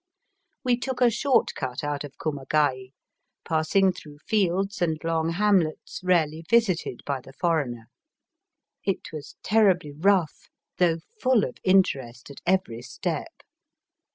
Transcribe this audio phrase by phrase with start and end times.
[0.63, 2.89] We took a short cut out of Kumagai,
[3.45, 7.85] pass ing through fields and long hamlets rarely visited by the foreigner.
[8.83, 10.47] It was terribly rough,
[10.79, 13.43] though full of interest at every step.